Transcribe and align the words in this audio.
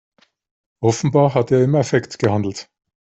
Offenbar 0.79 1.35
hat 1.35 1.51
er 1.51 1.63
im 1.63 1.75
Affekt 1.75 2.17
gehandelt. 2.17 2.71